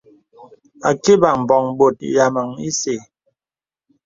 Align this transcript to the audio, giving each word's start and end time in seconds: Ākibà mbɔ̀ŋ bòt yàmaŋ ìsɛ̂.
Ākibà 0.89 1.29
mbɔ̀ŋ 1.41 1.65
bòt 1.77 1.97
yàmaŋ 2.15 2.47
ìsɛ̂. 2.69 2.97